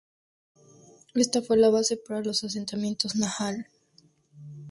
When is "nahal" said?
3.17-3.67